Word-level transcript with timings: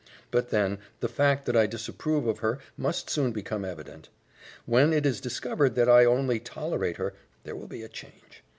But 0.31 0.49
then, 0.49 0.79
the 0.99 1.07
fact 1.07 1.45
that 1.45 1.55
I 1.55 1.67
disapprove 1.67 2.25
of 2.25 2.39
her 2.39 2.57
must 2.75 3.07
soon 3.07 3.31
become 3.31 3.63
evident. 3.63 4.09
When 4.65 4.93
it 4.93 5.05
is 5.05 5.21
discovered 5.21 5.75
that 5.75 5.87
I 5.89 6.05
only 6.05 6.39
tolerate 6.39 6.97
her, 6.97 7.13
there 7.43 7.55
will 7.55 7.67
be 7.67 7.83
a 7.83 7.87
change. 7.87 8.41